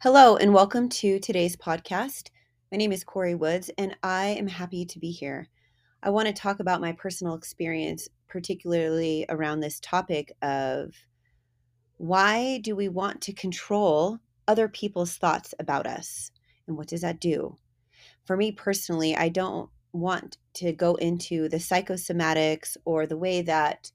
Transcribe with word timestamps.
Hello, 0.00 0.36
and 0.36 0.52
welcome 0.52 0.90
to 0.90 1.18
today's 1.18 1.56
podcast. 1.56 2.28
My 2.70 2.76
name 2.76 2.92
is 2.92 3.02
Corrie 3.02 3.34
Woods, 3.34 3.70
and 3.78 3.96
I 4.02 4.26
am 4.26 4.46
happy 4.46 4.84
to 4.84 4.98
be 4.98 5.10
here. 5.10 5.48
I 6.02 6.10
want 6.10 6.28
to 6.28 6.34
talk 6.34 6.60
about 6.60 6.82
my 6.82 6.92
personal 6.92 7.32
experience, 7.32 8.06
particularly 8.28 9.24
around 9.30 9.60
this 9.60 9.80
topic 9.80 10.32
of 10.42 10.92
why 11.96 12.58
do 12.58 12.76
we 12.76 12.90
want 12.90 13.22
to 13.22 13.32
control 13.32 14.18
other 14.46 14.68
people's 14.68 15.16
thoughts 15.16 15.54
about 15.58 15.86
us? 15.86 16.30
And 16.68 16.76
what 16.76 16.88
does 16.88 17.00
that 17.00 17.18
do? 17.18 17.56
For 18.26 18.36
me 18.36 18.52
personally, 18.52 19.16
I 19.16 19.30
don't 19.30 19.70
want 19.94 20.36
to 20.56 20.72
go 20.72 20.96
into 20.96 21.48
the 21.48 21.56
psychosomatics 21.56 22.76
or 22.84 23.06
the 23.06 23.16
way 23.16 23.40
that 23.40 23.90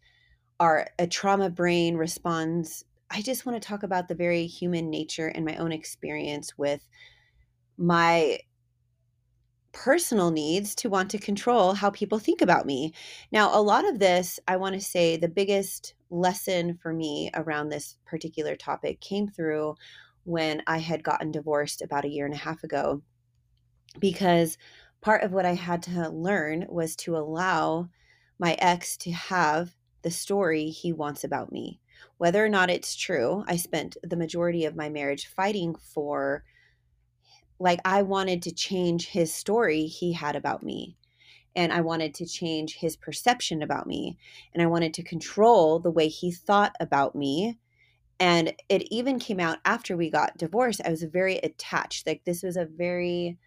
our 0.60 0.88
a 0.98 1.06
trauma 1.06 1.52
brain 1.52 1.96
responds 1.96 2.86
I 3.14 3.22
just 3.22 3.46
want 3.46 3.62
to 3.62 3.68
talk 3.68 3.84
about 3.84 4.08
the 4.08 4.16
very 4.16 4.46
human 4.48 4.90
nature 4.90 5.28
and 5.28 5.46
my 5.46 5.58
own 5.58 5.74
experience 5.74 6.58
with 6.58 6.88
my 7.78 8.40
personal 9.74 10.32
needs 10.32 10.76
to 10.76 10.90
want 10.90 11.12
to 11.12 11.18
control 11.18 11.74
how 11.74 11.90
people 11.90 12.20
think 12.20 12.42
about 12.42 12.66
me. 12.66 12.94
Now, 13.32 13.58
a 13.58 13.62
lot 13.62 13.88
of 13.88 14.00
this, 14.00 14.40
I 14.48 14.56
want 14.58 14.76
to 14.76 14.82
say 14.82 15.18
the 15.18 15.28
biggest 15.28 15.94
lesson 16.10 16.78
for 16.78 16.94
me 16.94 17.30
around 17.34 17.70
this 17.70 17.98
particular 18.06 18.56
topic 18.56 19.02
came 19.02 19.28
through 19.28 19.76
when 20.24 20.62
I 20.68 20.78
had 20.78 21.04
gotten 21.04 21.32
divorced 21.32 21.82
about 21.82 22.06
a 22.06 22.10
year 22.10 22.26
and 22.26 22.34
a 22.34 22.38
half 22.38 22.64
ago. 22.64 23.02
Because 24.00 24.58
part 25.02 25.24
of 25.24 25.34
what 25.34 25.46
I 25.46 25.54
had 25.54 25.84
to 25.84 26.10
learn 26.10 26.66
was 26.70 26.96
to 26.98 27.18
allow 27.18 27.90
my 28.40 28.54
ex 28.60 28.96
to 28.98 29.12
have 29.12 29.76
the 30.02 30.12
story 30.12 30.70
he 30.70 30.94
wants 30.94 31.26
about 31.26 31.52
me. 31.52 31.81
Whether 32.18 32.46
or 32.46 32.50
not 32.50 32.70
it's 32.70 32.96
true, 32.96 33.44
I 33.48 33.58
spent 33.58 33.98
the 34.04 34.16
majority 34.16 34.66
of 34.66 34.76
my 34.76 34.90
marriage 34.90 35.28
fighting 35.28 35.76
for, 35.76 36.44
like, 37.60 37.80
I 37.86 38.02
wanted 38.02 38.42
to 38.44 38.52
change 38.52 39.08
his 39.08 39.34
story 39.34 39.86
he 39.86 40.14
had 40.14 40.36
about 40.36 40.64
me. 40.64 40.98
And 41.56 41.74
I 41.74 41.82
wanted 41.82 42.14
to 42.16 42.26
change 42.26 42.76
his 42.76 42.96
perception 42.96 43.62
about 43.62 43.86
me. 43.86 44.18
And 44.54 44.64
I 44.64 44.68
wanted 44.68 44.94
to 44.94 45.04
control 45.04 45.80
the 45.80 45.92
way 45.92 46.08
he 46.08 46.32
thought 46.32 46.76
about 46.80 47.16
me. 47.16 47.60
And 48.20 48.54
it 48.70 48.84
even 48.92 49.20
came 49.20 49.40
out 49.40 49.58
after 49.66 49.98
we 49.98 50.10
got 50.10 50.38
divorced. 50.38 50.82
I 50.86 50.92
was 50.92 51.04
very 51.04 51.38
attached. 51.38 52.08
Like, 52.08 52.24
this 52.24 52.42
was 52.42 52.56
a 52.56 52.66
very, 52.66 53.38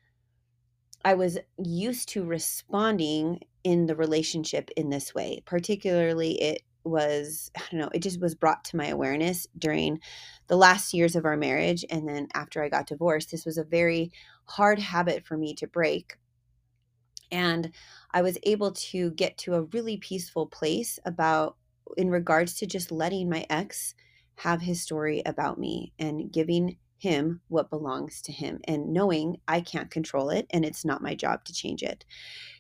I 1.05 1.15
was 1.15 1.39
used 1.57 2.09
to 2.11 2.25
responding 2.25 3.41
in 3.63 3.87
the 3.87 3.97
relationship 3.97 4.71
in 4.77 4.91
this 4.91 5.15
way. 5.15 5.43
Particularly, 5.47 6.41
it 6.43 6.63
was 6.85 7.51
I 7.57 7.63
don't 7.71 7.81
know, 7.81 7.91
it 7.93 8.03
just 8.03 8.21
was 8.21 8.35
brought 8.35 8.65
to 8.67 8.77
my 8.77 8.89
awareness 8.89 9.47
during 9.59 10.01
the 10.49 10.57
last 10.57 10.95
years 10.95 11.17
of 11.17 11.25
our 11.25 11.37
marriage 11.37 11.85
and 11.91 12.09
then 12.09 12.29
after 12.35 12.63
I 12.63 12.69
got 12.69 12.87
divorced. 12.87 13.31
This 13.31 13.45
was 13.45 13.59
a 13.59 13.65
very 13.65 14.13
hard 14.45 14.79
habit 14.79 15.25
for 15.25 15.37
me 15.37 15.55
to 15.55 15.67
break. 15.67 16.17
And 17.33 17.73
I 18.13 18.23
was 18.23 18.39
able 18.45 18.73
to 18.73 19.11
get 19.13 19.39
to 19.39 19.55
a 19.55 19.63
really 19.63 19.97
peaceful 19.97 20.47
place 20.47 20.99
about 21.05 21.57
in 21.97 22.11
regards 22.11 22.55
to 22.55 22.67
just 22.67 22.93
letting 22.93 23.29
my 23.29 23.47
ex 23.51 23.95
have 24.37 24.61
his 24.61 24.83
story 24.83 25.23
about 25.25 25.59
me 25.59 25.93
and 25.99 26.31
giving 26.33 26.77
him 27.05 27.41
what 27.49 27.71
belongs 27.71 28.23
to 28.23 28.33
him 28.33 28.61
and 28.65 28.93
knowing 28.93 29.37
I 29.47 29.61
can't 29.61 29.91
control 29.91 30.31
it 30.31 30.47
and 30.51 30.65
it's 30.65 30.85
not 30.85 31.03
my 31.03 31.15
job 31.15 31.45
to 31.45 31.53
change 31.53 31.83
it. 31.83 32.05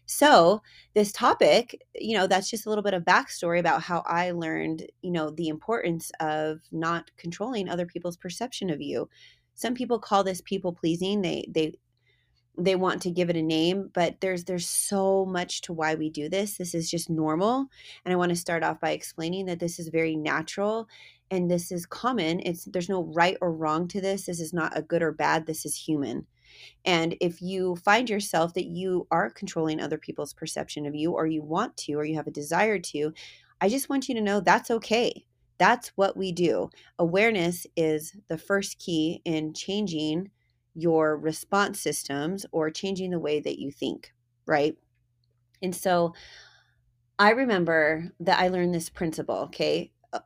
So, 0.06 0.60
this 0.94 1.12
topic, 1.12 1.80
you 1.94 2.14
know, 2.16 2.26
that's 2.26 2.50
just 2.50 2.66
a 2.66 2.68
little 2.68 2.84
bit 2.84 2.92
of 2.92 3.04
backstory 3.04 3.58
about 3.58 3.82
how 3.82 4.02
I 4.06 4.32
learned, 4.32 4.86
you 5.00 5.10
know, 5.10 5.30
the 5.30 5.48
importance 5.48 6.12
of 6.20 6.60
not 6.70 7.10
controlling 7.16 7.68
other 7.68 7.86
people's 7.86 8.18
perception 8.18 8.68
of 8.68 8.82
you. 8.82 9.08
Some 9.54 9.74
people 9.74 9.98
call 9.98 10.22
this 10.22 10.42
people 10.42 10.74
pleasing. 10.74 11.22
They 11.22 11.46
they 11.50 11.74
they 12.56 12.76
want 12.76 13.02
to 13.02 13.10
give 13.10 13.30
it 13.30 13.36
a 13.36 13.42
name, 13.42 13.90
but 13.92 14.20
there's 14.20 14.44
there's 14.44 14.68
so 14.68 15.24
much 15.26 15.62
to 15.62 15.72
why 15.72 15.94
we 15.94 16.10
do 16.10 16.28
this. 16.28 16.56
This 16.56 16.74
is 16.74 16.90
just 16.90 17.10
normal, 17.10 17.66
and 18.04 18.12
I 18.12 18.16
want 18.16 18.30
to 18.30 18.36
start 18.36 18.62
off 18.62 18.80
by 18.80 18.90
explaining 18.90 19.46
that 19.46 19.58
this 19.58 19.78
is 19.78 19.88
very 19.88 20.16
natural 20.16 20.88
and 21.30 21.50
this 21.50 21.72
is 21.72 21.86
common. 21.86 22.40
It's 22.40 22.64
there's 22.66 22.88
no 22.88 23.04
right 23.04 23.36
or 23.40 23.52
wrong 23.52 23.88
to 23.88 24.00
this. 24.00 24.26
This 24.26 24.40
is 24.40 24.52
not 24.52 24.76
a 24.76 24.82
good 24.82 25.02
or 25.02 25.12
bad. 25.12 25.46
This 25.46 25.66
is 25.66 25.74
human. 25.76 26.26
And 26.84 27.16
if 27.20 27.42
you 27.42 27.76
find 27.76 28.08
yourself 28.08 28.54
that 28.54 28.66
you 28.66 29.08
are 29.10 29.30
controlling 29.30 29.80
other 29.80 29.98
people's 29.98 30.32
perception 30.32 30.86
of 30.86 30.94
you, 30.94 31.12
or 31.12 31.26
you 31.26 31.42
want 31.42 31.76
to, 31.78 31.94
or 31.94 32.04
you 32.04 32.14
have 32.14 32.28
a 32.28 32.32
desire 32.32 32.78
to, 32.78 33.12
I 33.60 33.68
just 33.68 33.88
want 33.88 34.08
you 34.08 34.14
to 34.14 34.20
know 34.20 34.40
that's 34.40 34.70
okay. 34.70 35.24
That's 35.58 35.88
what 35.96 36.16
we 36.16 36.32
do. 36.32 36.70
Awareness 36.98 37.66
is 37.76 38.16
the 38.28 38.38
first 38.38 38.78
key 38.78 39.22
in 39.24 39.54
changing 39.54 40.30
your 40.74 41.16
response 41.16 41.80
systems 41.80 42.44
or 42.52 42.70
changing 42.70 43.10
the 43.10 43.18
way 43.18 43.40
that 43.40 43.58
you 43.58 43.70
think, 43.70 44.12
right? 44.46 44.76
And 45.62 45.74
so 45.74 46.14
I 47.18 47.30
remember 47.30 48.12
that 48.20 48.40
I 48.40 48.48
learned 48.48 48.74
this 48.74 48.90
principle, 48.90 49.36
okay? 49.36 49.92
Uh, 50.12 50.20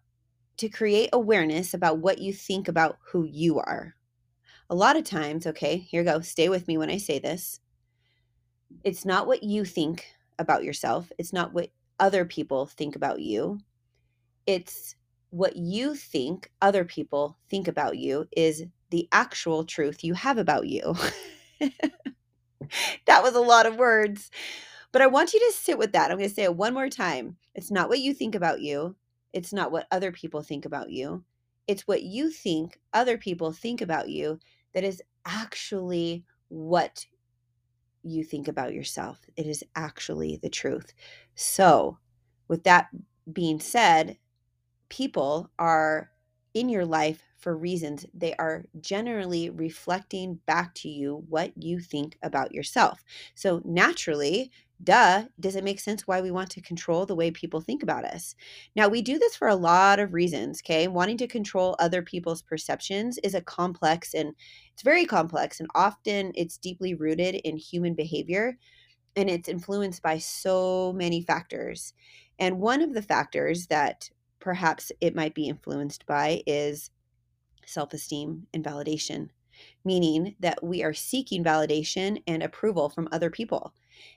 to 0.57 0.69
create 0.69 1.11
awareness 1.13 1.75
about 1.75 1.99
what 1.99 2.19
you 2.19 2.33
think 2.33 2.67
about 2.67 2.99
who 3.11 3.25
you 3.25 3.59
are, 3.59 3.95
a 4.71 4.75
lot 4.75 4.97
of 4.97 5.05
times, 5.05 5.47
okay, 5.47 5.79
here 5.79 6.05
go, 6.05 6.21
stay 6.21 6.49
with 6.49 6.69
me 6.69 6.77
when 6.77 6.91
I 6.91 6.99
say 6.99 7.19
this. 7.19 7.61
It's 8.85 9.05
not 9.05 9.27
what 9.27 9.43
you 9.43 9.65
think 9.65 10.07
about 10.39 10.65
yourself, 10.65 11.11
it's 11.19 11.33
not 11.33 11.53
what 11.53 11.71
other 11.99 12.25
people 12.25 12.67
think 12.67 12.97
about 12.97 13.21
you. 13.21 13.61
It's 14.47 14.95
what 15.31 15.57
you 15.57 15.95
think 15.95 16.51
other 16.63 16.85
people 16.85 17.39
think 17.51 17.69
about 17.69 17.99
you 17.99 18.27
is 18.33 18.65
the 18.91 19.09
actual 19.13 19.65
truth 19.65 20.03
you 20.05 20.15
have 20.15 20.39
about 20.39 20.67
you. 20.67 20.95
that 21.61 23.23
was 23.23 23.35
a 23.35 23.41
lot 23.41 23.67
of 23.67 23.77
words. 23.77 24.31
But 24.93 25.03
I 25.03 25.07
want 25.07 25.35
you 25.35 25.41
to 25.41 25.53
sit 25.57 25.79
with 25.79 25.93
that. 25.93 26.11
I'm 26.11 26.17
going 26.17 26.29
to 26.29 26.35
say 26.35 26.45
it 26.45 26.57
one 26.57 26.75
more 26.75 26.89
time. 26.89 27.37
It's 27.55 27.71
not 27.71 27.89
what 27.89 28.01
you 28.01 28.15
think 28.15 28.35
about 28.35 28.61
you. 28.61 28.97
It's 29.33 29.53
not 29.53 29.71
what 29.71 29.87
other 29.91 30.13
people 30.13 30.43
think 30.43 30.65
about 30.65 30.91
you. 30.91 31.25
It's 31.67 31.87
what 31.87 32.03
you 32.03 32.31
think 32.31 32.81
other 32.95 33.19
people 33.19 33.53
think 33.53 33.83
about 33.83 34.09
you 34.09 34.39
that 34.73 34.85
is 34.85 35.03
actually 35.27 36.25
what 36.49 37.05
you 38.03 38.25
think 38.25 38.49
about 38.49 38.73
yourself. 38.73 39.21
It 39.37 39.47
is 39.47 39.63
actually 39.77 40.39
the 40.41 40.49
truth. 40.49 40.95
So, 41.35 41.99
with 42.49 42.65
that 42.65 42.89
being 43.31 43.61
said, 43.61 44.17
people 44.89 45.51
are 45.59 46.11
in 46.55 46.71
your 46.71 46.87
life 46.87 47.23
for 47.39 47.57
reasons. 47.57 48.05
They 48.13 48.35
are 48.35 48.65
generally 48.81 49.51
reflecting 49.51 50.41
back 50.47 50.75
to 50.77 50.89
you 50.89 51.25
what 51.29 51.53
you 51.57 51.81
think 51.81 52.19
about 52.23 52.53
yourself. 52.53 53.05
So, 53.35 53.63
naturally, 53.65 54.51
duh, 54.83 55.25
does 55.41 55.57
it 55.57 55.65
make 55.65 55.81
sense 55.81 56.07
why 56.07 56.21
we 56.21 56.31
want 56.31 56.51
to 56.51 56.61
control 56.61 57.07
the 57.07 57.15
way 57.15 57.31
people 57.31 57.61
think 57.61 57.83
about 57.83 58.05
us? 58.05 58.35
Now, 58.77 58.89
we 58.89 59.03
do 59.03 59.19
this 59.19 59.37
for 59.37 59.49
a 59.49 59.57
lot 59.57 59.99
of 59.99 60.15
reasons, 60.15 60.61
okay? 60.65 60.89
Wanting 60.89 61.17
to 61.19 61.27
control 61.27 61.77
other 61.79 62.03
people's 62.03 62.43
perceptions 62.43 63.19
is 63.19 63.35
a 63.35 63.41
complex 63.41 64.15
and 64.15 64.35
it's 64.73 64.83
very 64.83 65.05
complex 65.07 65.61
and 65.61 65.69
often 65.75 66.33
it's 66.35 66.59
deeply 66.59 66.95
rooted 66.95 67.37
in 67.37 67.57
human 67.57 67.95
behavior 67.95 68.59
and 69.17 69.29
it's 69.29 69.49
influenced 69.49 70.03
by 70.03 70.19
so 70.19 70.93
many 70.93 71.23
factors. 71.23 71.93
And 72.39 72.61
one 72.61 72.83
of 72.83 72.95
the 72.95 73.03
factors 73.03 73.67
that 73.67 74.11
perhaps 74.41 74.93
it 75.01 75.17
might 75.17 75.35
be 75.35 75.49
influenced 75.49 76.07
by 76.07 76.43
is 76.47 76.91
self 77.69 77.93
esteem 77.93 78.47
and 78.53 78.65
validation, 78.65 79.29
meaning 79.85 80.35
that 80.41 80.63
we 80.63 80.83
are 80.83 80.95
seeking 80.95 81.45
validation 81.45 82.23
and 82.27 82.43
approval 82.43 82.89
from 82.89 83.09
other 83.13 83.31
people. 83.31 83.75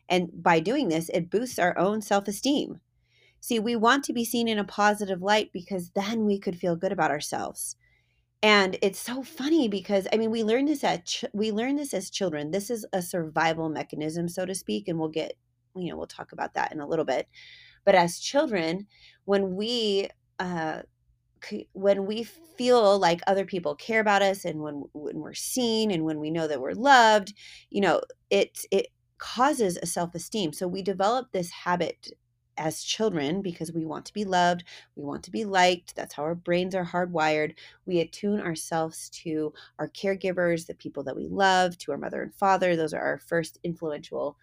And 0.09 0.29
by 0.33 0.59
doing 0.59 0.89
this, 0.89 1.09
it 1.09 1.29
boosts 1.29 1.59
our 1.59 1.77
own 1.77 2.01
self 2.01 2.27
esteem. 2.27 2.79
See, 3.39 3.59
we 3.59 3.75
want 3.75 4.03
to 4.05 4.13
be 4.13 4.23
seen 4.23 4.47
in 4.47 4.59
a 4.59 4.63
positive 4.63 5.21
light 5.21 5.51
because 5.51 5.91
then 5.91 6.25
we 6.25 6.37
could 6.39 6.59
feel 6.59 6.75
good 6.75 6.91
about 6.91 7.11
ourselves. 7.11 7.75
And 8.43 8.77
it's 8.81 8.99
so 8.99 9.23
funny 9.23 9.67
because 9.67 10.07
I 10.11 10.17
mean, 10.17 10.31
we 10.31 10.43
learn 10.43 10.65
this 10.65 10.83
at 10.83 11.05
ch- 11.05 11.25
we 11.33 11.51
learn 11.51 11.75
this 11.75 11.93
as 11.93 12.09
children. 12.09 12.51
This 12.51 12.69
is 12.69 12.85
a 12.93 13.01
survival 13.01 13.69
mechanism, 13.69 14.27
so 14.27 14.45
to 14.45 14.55
speak, 14.55 14.87
and 14.87 14.99
we'll 14.99 15.09
get 15.09 15.33
you 15.75 15.89
know 15.89 15.97
we'll 15.97 16.07
talk 16.07 16.31
about 16.31 16.55
that 16.55 16.71
in 16.71 16.79
a 16.79 16.87
little 16.87 17.05
bit. 17.05 17.27
But 17.85 17.95
as 17.95 18.19
children, 18.19 18.87
when 19.25 19.55
we 19.55 20.09
uh, 20.39 20.81
when 21.73 22.05
we 22.05 22.23
feel 22.23 22.99
like 22.99 23.21
other 23.25 23.45
people 23.45 23.75
care 23.75 23.99
about 23.99 24.21
us 24.21 24.45
and 24.45 24.61
when 24.61 24.83
when 24.93 25.19
we're 25.19 25.33
seen 25.33 25.91
and 25.91 26.05
when 26.05 26.19
we 26.19 26.29
know 26.29 26.47
that 26.47 26.61
we're 26.61 26.73
loved 26.73 27.33
you 27.69 27.81
know 27.81 28.01
it 28.29 28.65
it 28.71 28.87
causes 29.21 29.77
a 29.77 29.85
self-esteem. 29.85 30.51
So 30.51 30.67
we 30.67 30.81
develop 30.81 31.31
this 31.31 31.51
habit 31.51 32.09
as 32.57 32.83
children 32.83 33.41
because 33.41 33.71
we 33.71 33.85
want 33.85 34.05
to 34.05 34.13
be 34.13 34.25
loved 34.25 34.63
we 34.97 35.03
want 35.03 35.23
to 35.23 35.31
be 35.31 35.45
liked 35.45 35.95
that's 35.95 36.15
how 36.15 36.23
our 36.23 36.35
brains 36.35 36.75
are 36.75 36.85
hardwired. 36.85 37.53
We 37.85 37.99
attune 37.99 38.41
ourselves 38.41 39.09
to 39.23 39.53
our 39.79 39.87
caregivers 39.87 40.65
the 40.65 40.73
people 40.73 41.03
that 41.03 41.15
we 41.15 41.27
love 41.27 41.77
to 41.79 41.91
our 41.91 41.97
mother 41.97 42.21
and 42.21 42.33
father. 42.33 42.75
Those 42.75 42.93
are 42.93 43.01
our 43.01 43.19
first 43.19 43.57
influential 43.63 44.37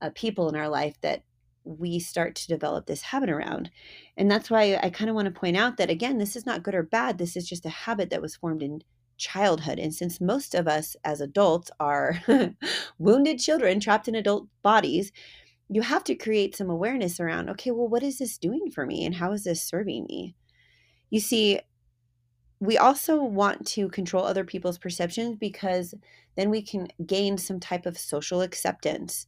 uh, 0.00 0.10
people 0.14 0.48
in 0.48 0.56
our 0.56 0.68
life 0.68 0.96
that 1.02 1.22
we 1.64 1.98
start 1.98 2.34
to 2.36 2.46
develop 2.46 2.86
this 2.86 3.02
habit 3.02 3.30
around. 3.30 3.70
And 4.16 4.30
that's 4.30 4.50
why 4.50 4.78
I 4.82 4.90
kind 4.90 5.08
of 5.08 5.16
want 5.16 5.26
to 5.26 5.40
point 5.40 5.56
out 5.56 5.76
that 5.78 5.90
again, 5.90 6.18
this 6.18 6.36
is 6.36 6.46
not 6.46 6.62
good 6.62 6.74
or 6.74 6.82
bad. 6.82 7.18
This 7.18 7.36
is 7.36 7.48
just 7.48 7.66
a 7.66 7.70
habit 7.70 8.10
that 8.10 8.22
was 8.22 8.36
formed 8.36 8.62
in 8.62 8.82
childhood. 9.16 9.78
And 9.78 9.94
since 9.94 10.20
most 10.20 10.54
of 10.54 10.68
us 10.68 10.96
as 11.04 11.20
adults 11.20 11.70
are 11.80 12.20
wounded 12.98 13.38
children 13.38 13.80
trapped 13.80 14.08
in 14.08 14.14
adult 14.14 14.48
bodies, 14.62 15.12
you 15.68 15.82
have 15.82 16.04
to 16.04 16.14
create 16.14 16.54
some 16.54 16.68
awareness 16.68 17.18
around 17.18 17.48
okay, 17.50 17.70
well, 17.70 17.88
what 17.88 18.02
is 18.02 18.18
this 18.18 18.36
doing 18.38 18.70
for 18.70 18.84
me 18.84 19.04
and 19.04 19.14
how 19.14 19.32
is 19.32 19.44
this 19.44 19.62
serving 19.62 20.06
me? 20.08 20.34
You 21.10 21.20
see, 21.20 21.60
we 22.60 22.78
also 22.78 23.22
want 23.22 23.66
to 23.68 23.88
control 23.88 24.24
other 24.24 24.44
people's 24.44 24.78
perceptions 24.78 25.36
because 25.36 25.94
then 26.36 26.50
we 26.50 26.62
can 26.62 26.88
gain 27.06 27.38
some 27.38 27.60
type 27.60 27.86
of 27.86 27.98
social 27.98 28.42
acceptance. 28.42 29.26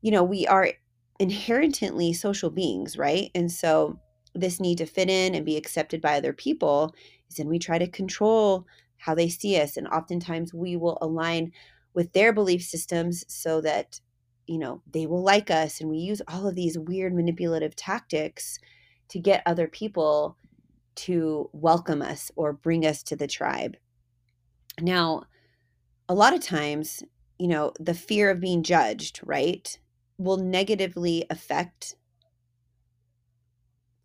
You 0.00 0.10
know, 0.10 0.22
we 0.22 0.46
are 0.46 0.72
inherently 1.18 2.12
social 2.12 2.50
beings, 2.50 2.96
right? 2.96 3.30
And 3.34 3.50
so 3.50 3.98
this 4.34 4.60
need 4.60 4.78
to 4.78 4.86
fit 4.86 5.10
in 5.10 5.34
and 5.34 5.44
be 5.44 5.56
accepted 5.56 6.00
by 6.00 6.16
other 6.16 6.32
people 6.32 6.94
is 7.28 7.36
then 7.36 7.48
we 7.48 7.58
try 7.58 7.78
to 7.78 7.86
control 7.86 8.66
how 8.96 9.14
they 9.14 9.28
see 9.28 9.60
us. 9.60 9.76
And 9.76 9.88
oftentimes 9.88 10.54
we 10.54 10.76
will 10.76 10.98
align 11.00 11.52
with 11.94 12.12
their 12.12 12.32
belief 12.32 12.62
systems 12.62 13.24
so 13.28 13.60
that, 13.60 14.00
you 14.46 14.58
know, 14.58 14.82
they 14.92 15.06
will 15.06 15.22
like 15.22 15.50
us. 15.50 15.80
And 15.80 15.90
we 15.90 15.98
use 15.98 16.22
all 16.28 16.46
of 16.46 16.54
these 16.54 16.78
weird 16.78 17.14
manipulative 17.14 17.76
tactics 17.76 18.58
to 19.08 19.18
get 19.18 19.42
other 19.44 19.68
people 19.68 20.36
to 20.94 21.50
welcome 21.52 22.02
us 22.02 22.30
or 22.36 22.52
bring 22.52 22.86
us 22.86 23.02
to 23.04 23.16
the 23.16 23.26
tribe. 23.26 23.76
Now, 24.80 25.24
a 26.08 26.14
lot 26.14 26.34
of 26.34 26.40
times, 26.40 27.02
you 27.38 27.48
know, 27.48 27.72
the 27.78 27.94
fear 27.94 28.30
of 28.30 28.40
being 28.40 28.62
judged, 28.62 29.20
right, 29.24 29.78
will 30.22 30.38
negatively 30.38 31.24
affect 31.30 31.96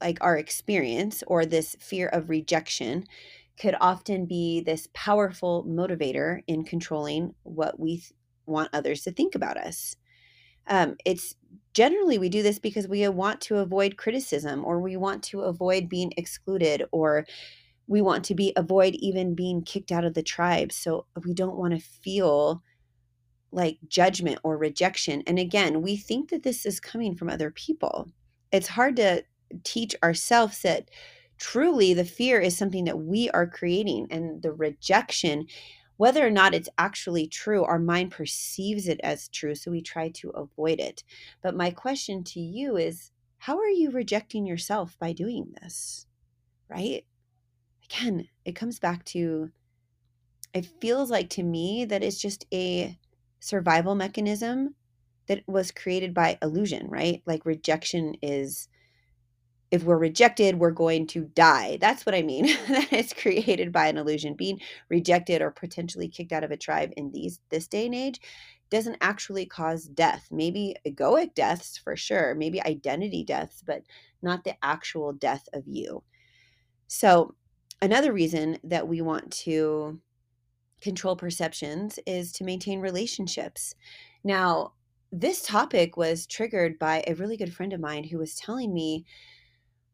like 0.01 0.17
our 0.21 0.37
experience 0.37 1.23
or 1.27 1.45
this 1.45 1.75
fear 1.79 2.07
of 2.07 2.29
rejection 2.29 3.05
could 3.59 3.75
often 3.81 4.25
be 4.25 4.61
this 4.61 4.87
powerful 4.93 5.65
motivator 5.65 6.41
in 6.47 6.63
controlling 6.63 7.33
what 7.43 7.79
we 7.79 7.97
th- 7.97 8.13
want 8.45 8.69
others 8.73 9.01
to 9.01 9.11
think 9.11 9.33
about 9.33 9.57
us. 9.57 9.95
Um, 10.67 10.95
it's 11.05 11.35
generally 11.73 12.17
we 12.17 12.29
do 12.29 12.43
this 12.43 12.59
because 12.59 12.87
we 12.87 13.07
want 13.07 13.41
to 13.41 13.57
avoid 13.57 13.97
criticism 13.97 14.63
or 14.65 14.81
we 14.81 14.97
want 14.97 15.23
to 15.23 15.41
avoid 15.41 15.89
being 15.89 16.11
excluded 16.17 16.83
or 16.91 17.25
we 17.87 18.01
want 18.01 18.25
to 18.25 18.35
be 18.35 18.53
avoid 18.55 18.95
even 18.95 19.33
being 19.35 19.63
kicked 19.63 19.91
out 19.91 20.05
of 20.05 20.13
the 20.13 20.23
tribe 20.23 20.71
so 20.71 21.05
we 21.25 21.33
don't 21.33 21.57
want 21.57 21.73
to 21.73 21.79
feel 21.79 22.61
like 23.51 23.77
judgment 23.87 24.39
or 24.43 24.57
rejection 24.57 25.23
and 25.25 25.39
again 25.39 25.81
we 25.81 25.95
think 25.95 26.29
that 26.29 26.43
this 26.43 26.65
is 26.65 26.79
coming 26.79 27.15
from 27.15 27.29
other 27.29 27.51
people. 27.51 28.09
It's 28.51 28.67
hard 28.67 28.95
to 28.97 29.23
teach 29.63 29.95
ourselves 30.03 30.61
that 30.61 30.89
truly 31.37 31.93
the 31.93 32.05
fear 32.05 32.39
is 32.39 32.57
something 32.57 32.85
that 32.85 32.99
we 32.99 33.29
are 33.29 33.47
creating 33.47 34.07
and 34.09 34.41
the 34.41 34.51
rejection 34.51 35.47
whether 35.97 36.25
or 36.25 36.29
not 36.31 36.53
it's 36.53 36.69
actually 36.77 37.27
true 37.27 37.63
our 37.63 37.79
mind 37.79 38.11
perceives 38.11 38.87
it 38.87 38.99
as 39.03 39.27
true 39.29 39.55
so 39.55 39.71
we 39.71 39.81
try 39.81 40.09
to 40.09 40.29
avoid 40.29 40.79
it. 40.79 41.03
But 41.41 41.55
my 41.55 41.71
question 41.71 42.23
to 42.25 42.39
you 42.39 42.77
is 42.77 43.11
how 43.39 43.57
are 43.57 43.69
you 43.69 43.91
rejecting 43.91 44.45
yourself 44.45 44.95
by 44.99 45.13
doing 45.13 45.53
this? 45.61 46.05
Right? 46.69 47.03
Again 47.85 48.27
it 48.45 48.55
comes 48.55 48.79
back 48.79 49.05
to 49.05 49.49
it 50.53 50.67
feels 50.79 51.09
like 51.09 51.29
to 51.31 51.43
me 51.43 51.85
that 51.85 52.03
it's 52.03 52.21
just 52.21 52.45
a 52.53 52.97
survival 53.39 53.95
mechanism 53.95 54.75
that 55.27 55.43
was 55.47 55.71
created 55.71 56.13
by 56.13 56.37
illusion 56.41 56.87
right 56.87 57.21
like 57.25 57.45
rejection 57.45 58.15
is 58.21 58.67
if 59.69 59.83
we're 59.83 59.97
rejected, 59.97 60.59
we're 60.59 60.71
going 60.71 61.07
to 61.07 61.25
die. 61.25 61.77
That's 61.81 62.05
what 62.05 62.15
I 62.15 62.21
mean. 62.21 62.45
that 62.69 62.93
is 62.93 63.13
created 63.13 63.71
by 63.71 63.87
an 63.87 63.97
illusion. 63.97 64.33
Being 64.33 64.61
rejected 64.89 65.41
or 65.41 65.51
potentially 65.51 66.07
kicked 66.07 66.31
out 66.31 66.43
of 66.43 66.51
a 66.51 66.57
tribe 66.57 66.93
in 66.95 67.11
these 67.11 67.39
this 67.49 67.67
day 67.67 67.85
and 67.85 67.95
age 67.95 68.21
doesn't 68.69 68.97
actually 69.01 69.45
cause 69.45 69.85
death. 69.85 70.27
Maybe 70.31 70.75
egoic 70.85 71.33
deaths 71.33 71.77
for 71.77 71.95
sure, 71.95 72.35
maybe 72.35 72.63
identity 72.63 73.23
deaths, 73.23 73.63
but 73.65 73.83
not 74.21 74.43
the 74.43 74.55
actual 74.63 75.13
death 75.13 75.47
of 75.53 75.67
you. 75.67 76.03
So, 76.87 77.35
another 77.81 78.13
reason 78.13 78.57
that 78.63 78.87
we 78.87 79.01
want 79.01 79.31
to 79.31 79.99
control 80.81 81.15
perceptions 81.15 81.99
is 82.05 82.31
to 82.33 82.43
maintain 82.43 82.79
relationships. 82.79 83.73
Now, 84.23 84.73
this 85.11 85.41
topic 85.41 85.97
was 85.97 86.27
triggered 86.27 86.77
by 86.77 87.03
a 87.07 87.15
really 87.15 87.37
good 87.37 87.53
friend 87.53 87.73
of 87.73 87.79
mine 87.79 88.05
who 88.05 88.17
was 88.17 88.35
telling 88.35 88.73
me 88.73 89.05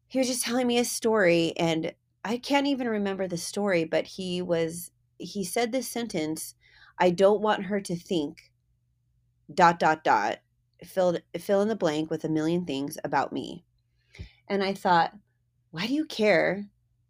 he 0.08 0.18
was 0.18 0.28
just 0.28 0.44
telling 0.44 0.66
me 0.66 0.78
a 0.78 0.84
story 0.84 1.52
and 1.56 1.94
I 2.24 2.38
can't 2.38 2.66
even 2.66 2.88
remember 2.88 3.28
the 3.28 3.36
story, 3.36 3.84
but 3.84 4.06
he 4.06 4.40
was 4.40 4.90
he 5.18 5.44
said 5.44 5.72
this 5.72 5.88
sentence, 5.88 6.54
I 6.98 7.10
don't 7.10 7.40
want 7.40 7.64
her 7.66 7.80
to 7.80 7.96
think 7.96 8.52
dot 9.52 9.78
dot 9.78 10.04
dot 10.04 10.38
fill 10.82 11.18
fill 11.38 11.60
in 11.62 11.68
the 11.68 11.76
blank 11.76 12.10
with 12.10 12.24
a 12.24 12.28
million 12.28 12.64
things 12.64 12.98
about 13.04 13.32
me. 13.32 13.64
And 14.48 14.62
I 14.62 14.74
thought, 14.74 15.14
why 15.70 15.86
do 15.86 15.94
you 15.94 16.06
care 16.06 16.66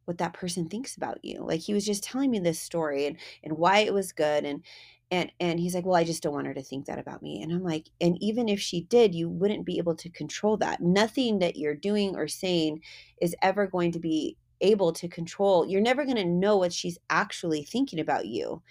what 0.06 0.18
that 0.18 0.34
person 0.34 0.68
thinks 0.68 0.96
about 0.96 1.18
you? 1.24 1.44
Like 1.44 1.60
he 1.60 1.74
was 1.74 1.86
just 1.86 2.04
telling 2.04 2.30
me 2.30 2.38
this 2.38 2.60
story 2.60 3.06
and 3.06 3.16
and 3.42 3.58
why 3.58 3.78
it 3.78 3.94
was 3.94 4.12
good 4.12 4.44
and 4.44 4.62
and 5.10 5.30
and 5.38 5.60
he's 5.60 5.74
like 5.74 5.84
well 5.84 5.96
i 5.96 6.04
just 6.04 6.22
don't 6.22 6.32
want 6.32 6.46
her 6.46 6.54
to 6.54 6.62
think 6.62 6.86
that 6.86 6.98
about 6.98 7.22
me. 7.22 7.42
And 7.42 7.52
i'm 7.52 7.62
like 7.62 7.88
and 8.00 8.16
even 8.20 8.48
if 8.48 8.60
she 8.60 8.82
did 8.82 9.14
you 9.14 9.28
wouldn't 9.28 9.66
be 9.66 9.78
able 9.78 9.94
to 9.96 10.10
control 10.10 10.56
that. 10.58 10.80
Nothing 10.80 11.38
that 11.38 11.56
you're 11.56 11.74
doing 11.74 12.16
or 12.16 12.28
saying 12.28 12.80
is 13.20 13.36
ever 13.42 13.66
going 13.66 13.92
to 13.92 14.00
be 14.00 14.36
able 14.60 14.92
to 14.92 15.08
control. 15.08 15.66
You're 15.66 15.80
never 15.80 16.04
going 16.04 16.16
to 16.16 16.24
know 16.24 16.56
what 16.56 16.72
she's 16.72 16.98
actually 17.10 17.64
thinking 17.64 18.00
about 18.00 18.26
you. 18.26 18.62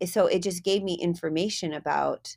Eh, 0.00 0.06
so 0.06 0.26
it 0.26 0.42
just 0.42 0.64
gave 0.64 0.82
me 0.82 0.94
information 0.94 1.72
about 1.72 2.36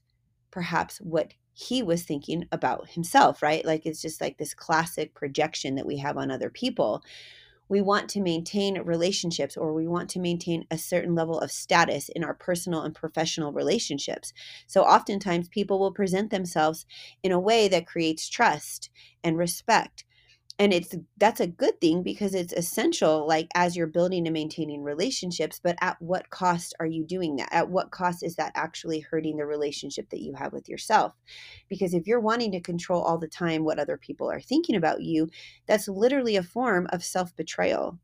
perhaps 0.51 0.97
what 0.97 1.33
he 1.53 1.83
was 1.83 2.03
thinking 2.03 2.45
about 2.51 2.89
himself 2.89 3.41
right? 3.43 3.63
Like 3.65 3.85
it's 3.85 4.01
just 4.01 4.21
like 4.21 4.37
this 4.37 4.53
classic 4.53 5.13
projection 5.13 5.75
that 5.75 5.85
we 5.85 5.97
have 5.97 6.17
on 6.17 6.31
other 6.31 6.49
people 6.49 7.03
we 7.73 7.81
want 7.81 8.07
to 8.07 8.21
maintain 8.21 8.79
relationships 8.83 9.57
or 9.57 9.73
we 9.73 9.87
want 9.87 10.07
to 10.07 10.19
maintain 10.19 10.63
a 10.69 10.77
certain 10.77 11.15
level 11.15 11.39
of 11.39 11.51
status 11.51 12.07
in 12.09 12.23
our 12.23 12.35
personal 12.35 12.83
and 12.83 12.93
professional 12.93 13.51
relationships. 13.51 14.31
So 14.67 14.83
oftentimes 14.83 15.49
people 15.49 15.79
will 15.79 15.91
present 15.91 16.29
themselves 16.29 16.85
in 17.23 17.31
a 17.31 17.39
way 17.39 17.67
that 17.69 17.87
creates 17.87 18.29
trust 18.29 18.91
and 19.23 19.39
respect 19.39 20.05
and 20.59 20.71
it's 20.71 20.95
that's 21.17 21.39
a 21.39 21.47
good 21.47 21.79
thing 21.81 22.03
because 22.03 22.35
it's 22.35 22.53
essential 22.53 23.27
like 23.27 23.47
as 23.55 23.75
you're 23.75 23.87
building 23.87 24.27
and 24.27 24.33
maintaining 24.33 24.83
relationships 24.83 25.59
but 25.61 25.75
at 25.81 25.99
what 26.01 26.29
cost 26.29 26.75
are 26.79 26.85
you 26.85 27.03
doing 27.05 27.35
that? 27.37 27.49
At 27.51 27.69
what 27.69 27.91
cost 27.91 28.23
is 28.23 28.35
that 28.35 28.51
actually 28.55 28.99
hurting 28.99 29.37
the 29.37 29.45
relationship 29.45 30.09
that 30.11 30.21
you 30.21 30.33
have 30.35 30.53
with 30.53 30.69
yourself? 30.69 31.13
Because 31.69 31.93
if 31.93 32.05
you're 32.05 32.19
wanting 32.19 32.51
to 32.51 32.59
control 32.59 33.01
all 33.01 33.17
the 33.17 33.27
time 33.27 33.63
what 33.63 33.79
other 33.79 33.97
people 33.97 34.29
are 34.29 34.41
thinking 34.41 34.75
about 34.75 35.01
you 35.01 35.27
that's 35.65 35.87
literally 35.87 36.35
a 36.35 36.43
form 36.43 36.87
of 36.91 37.03
self-betrayal. 37.03 37.99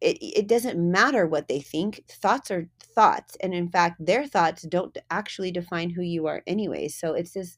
It, 0.00 0.18
it 0.20 0.48
doesn't 0.48 0.78
matter 0.78 1.26
what 1.28 1.46
they 1.46 1.60
think. 1.60 2.02
Thoughts 2.10 2.50
are 2.50 2.68
thoughts 2.82 3.36
and 3.40 3.54
in 3.54 3.68
fact 3.70 4.04
their 4.04 4.26
thoughts 4.26 4.62
don't 4.62 4.98
actually 5.10 5.52
define 5.52 5.90
who 5.90 6.02
you 6.02 6.26
are 6.26 6.42
anyway. 6.46 6.88
So 6.88 7.14
it's 7.14 7.32
this 7.32 7.56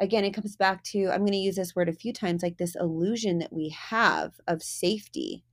again, 0.00 0.24
it 0.24 0.34
comes 0.34 0.56
back 0.56 0.82
to 0.84 1.08
I'm 1.08 1.20
going 1.20 1.32
to 1.32 1.38
use 1.38 1.56
this 1.56 1.74
word 1.74 1.88
a 1.88 1.92
few 1.92 2.12
times 2.12 2.42
like 2.42 2.58
this 2.58 2.76
illusion 2.76 3.38
that 3.38 3.52
we 3.52 3.70
have 3.70 4.40
of 4.46 4.62
safety. 4.62 5.44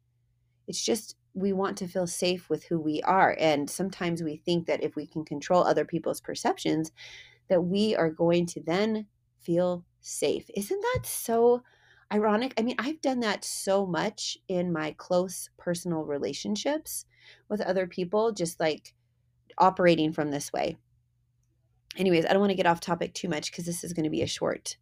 It's 0.67 0.83
just 0.83 1.15
we 1.33 1.53
want 1.53 1.77
to 1.77 1.87
feel 1.87 2.07
safe 2.07 2.49
with 2.49 2.63
who 2.65 2.79
we 2.79 3.01
are. 3.01 3.35
And 3.39 3.69
sometimes 3.69 4.23
we 4.23 4.37
think 4.37 4.67
that 4.67 4.83
if 4.83 4.95
we 4.95 5.05
can 5.05 5.25
control 5.25 5.63
other 5.63 5.85
people's 5.85 6.21
perceptions, 6.21 6.91
that 7.49 7.61
we 7.61 7.95
are 7.95 8.09
going 8.09 8.45
to 8.47 8.61
then 8.61 9.07
feel 9.41 9.83
safe. 10.01 10.49
Isn't 10.55 10.81
that 10.81 11.05
so 11.05 11.61
ironic? 12.11 12.53
I 12.57 12.61
mean, 12.61 12.75
I've 12.79 13.01
done 13.01 13.19
that 13.19 13.43
so 13.43 13.85
much 13.85 14.37
in 14.47 14.71
my 14.71 14.95
close 14.97 15.49
personal 15.57 16.03
relationships 16.03 17.05
with 17.49 17.61
other 17.61 17.85
people, 17.85 18.31
just 18.31 18.59
like 18.59 18.93
operating 19.57 20.13
from 20.13 20.31
this 20.31 20.51
way 20.53 20.77
anyways, 21.97 22.25
I 22.25 22.29
don't 22.29 22.39
want 22.39 22.51
to 22.51 22.55
get 22.55 22.65
off 22.65 22.79
topic 22.79 23.13
too 23.13 23.29
much 23.29 23.51
because 23.51 23.65
this 23.65 23.83
is 23.83 23.93
going 23.93 24.03
to 24.03 24.09
be 24.09 24.21
a 24.21 24.27
short 24.27 24.77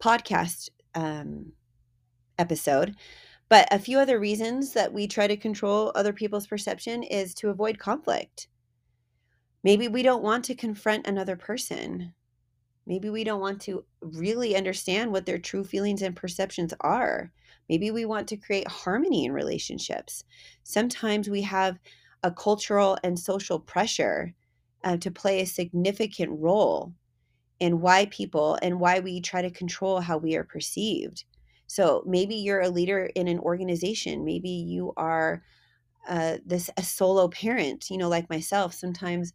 podcast 0.00 0.70
um, 0.94 1.52
episode. 2.38 2.94
But 3.48 3.68
a 3.72 3.78
few 3.78 3.98
other 3.98 4.18
reasons 4.18 4.72
that 4.72 4.92
we 4.92 5.06
try 5.06 5.26
to 5.26 5.36
control 5.36 5.92
other 5.94 6.12
people's 6.12 6.46
perception 6.46 7.02
is 7.02 7.32
to 7.34 7.50
avoid 7.50 7.78
conflict. 7.78 8.48
Maybe 9.62 9.88
we 9.88 10.02
don't 10.02 10.22
want 10.22 10.44
to 10.46 10.54
confront 10.54 11.06
another 11.06 11.36
person. 11.36 12.14
Maybe 12.86 13.10
we 13.10 13.24
don't 13.24 13.40
want 13.40 13.60
to 13.62 13.84
really 14.00 14.56
understand 14.56 15.10
what 15.10 15.26
their 15.26 15.38
true 15.38 15.64
feelings 15.64 16.02
and 16.02 16.14
perceptions 16.14 16.72
are. 16.80 17.32
Maybe 17.68 17.90
we 17.90 18.04
want 18.04 18.28
to 18.28 18.36
create 18.36 18.68
harmony 18.68 19.24
in 19.24 19.32
relationships. 19.32 20.24
Sometimes 20.62 21.28
we 21.28 21.42
have 21.42 21.78
a 22.22 22.30
cultural 22.30 22.96
and 23.02 23.18
social 23.18 23.58
pressure 23.58 24.34
uh, 24.86 24.96
to 24.98 25.10
play 25.10 25.40
a 25.42 25.46
significant 25.46 26.30
role 26.40 26.94
in 27.60 27.80
why 27.80 28.06
people 28.06 28.58
and 28.62 28.80
why 28.80 29.00
we 29.00 29.20
try 29.20 29.42
to 29.42 29.50
control 29.50 30.00
how 30.00 30.16
we 30.16 30.36
are 30.36 30.44
perceived. 30.44 31.24
So 31.66 32.04
maybe 32.06 32.36
you're 32.36 32.60
a 32.60 32.70
leader 32.70 33.10
in 33.16 33.28
an 33.28 33.40
organization, 33.40 34.24
maybe 34.24 34.48
you 34.48 34.92
are 34.96 35.42
uh, 36.08 36.38
this 36.46 36.70
a 36.76 36.84
solo 36.84 37.28
parent, 37.28 37.90
you 37.90 37.98
know, 37.98 38.08
like 38.08 38.30
myself, 38.30 38.72
sometimes 38.74 39.32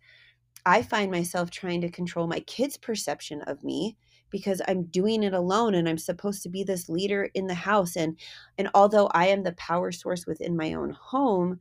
I 0.66 0.84
find 0.84 1.12
myself 1.12 1.52
trying 1.52 1.82
to 1.82 1.90
control 1.92 2.28
my 2.28 2.40
kids' 2.42 2.78
perception 2.78 3.42
of 3.44 3.64
me 3.64 3.98
because 4.30 4.62
I'm 4.68 4.84
doing 4.86 5.24
it 5.24 5.34
alone 5.34 5.76
and 5.76 5.90
I'm 5.90 5.98
supposed 5.98 6.44
to 6.44 6.50
be 6.50 6.64
this 6.64 6.88
leader 6.90 7.30
in 7.34 7.48
the 7.48 7.56
house 7.56 7.98
and 7.98 8.18
and 8.58 8.70
although 8.74 9.08
I 9.08 9.28
am 9.28 9.44
the 9.44 9.54
power 9.54 9.92
source 9.92 10.26
within 10.26 10.56
my 10.56 10.74
own 10.74 10.92
home, 10.92 11.60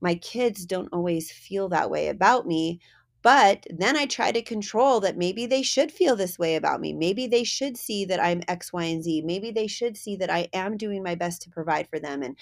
my 0.00 0.14
kids 0.16 0.66
don't 0.66 0.92
always 0.92 1.32
feel 1.32 1.68
that 1.70 1.90
way 1.90 2.08
about 2.08 2.46
me. 2.46 2.80
But 3.24 3.66
then 3.70 3.96
I 3.96 4.04
try 4.06 4.32
to 4.32 4.42
control 4.42 5.00
that 5.00 5.16
maybe 5.16 5.46
they 5.46 5.62
should 5.62 5.90
feel 5.90 6.14
this 6.14 6.38
way 6.38 6.56
about 6.56 6.80
me. 6.80 6.92
Maybe 6.92 7.26
they 7.26 7.42
should 7.42 7.78
see 7.78 8.04
that 8.04 8.20
I'm 8.22 8.42
X, 8.48 8.70
Y, 8.72 8.84
and 8.84 9.02
Z. 9.02 9.22
Maybe 9.22 9.50
they 9.50 9.66
should 9.66 9.96
see 9.96 10.14
that 10.16 10.30
I 10.30 10.48
am 10.52 10.76
doing 10.76 11.02
my 11.02 11.14
best 11.16 11.40
to 11.42 11.50
provide 11.50 11.88
for 11.88 11.98
them. 11.98 12.22
And, 12.22 12.36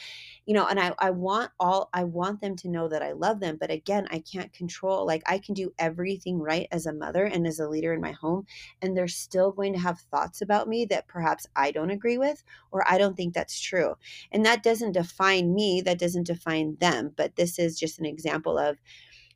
you 0.44 0.54
know, 0.54 0.66
and 0.66 0.80
I, 0.80 0.92
I 0.98 1.10
want 1.10 1.52
all, 1.60 1.88
I 1.94 2.02
want 2.02 2.40
them 2.40 2.56
to 2.56 2.68
know 2.68 2.88
that 2.88 3.02
I 3.02 3.12
love 3.12 3.38
them. 3.38 3.58
But 3.60 3.70
again, 3.70 4.08
I 4.10 4.18
can't 4.20 4.52
control, 4.52 5.06
like, 5.06 5.22
I 5.26 5.38
can 5.38 5.54
do 5.54 5.72
everything 5.78 6.40
right 6.40 6.66
as 6.72 6.84
a 6.86 6.92
mother 6.92 7.24
and 7.26 7.46
as 7.46 7.60
a 7.60 7.68
leader 7.68 7.92
in 7.92 8.00
my 8.00 8.12
home. 8.12 8.46
And 8.82 8.96
they're 8.96 9.06
still 9.08 9.52
going 9.52 9.74
to 9.74 9.78
have 9.78 10.00
thoughts 10.00 10.42
about 10.42 10.68
me 10.68 10.84
that 10.86 11.06
perhaps 11.06 11.46
I 11.54 11.70
don't 11.70 11.90
agree 11.90 12.18
with 12.18 12.42
or 12.72 12.82
I 12.90 12.98
don't 12.98 13.16
think 13.16 13.34
that's 13.34 13.60
true. 13.60 13.94
And 14.32 14.44
that 14.46 14.64
doesn't 14.64 14.92
define 14.92 15.54
me, 15.54 15.80
that 15.82 16.00
doesn't 16.00 16.26
define 16.26 16.76
them. 16.80 17.12
But 17.16 17.36
this 17.36 17.58
is 17.60 17.78
just 17.78 18.00
an 18.00 18.04
example 18.06 18.58
of, 18.58 18.78